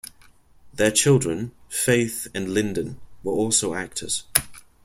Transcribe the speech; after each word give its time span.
Their 0.73 0.89
children, 0.89 1.51
Faith 1.69 2.27
and 2.33 2.49
Lyndon, 2.51 2.99
were 3.21 3.33
also 3.33 3.75
actors. 3.75 4.23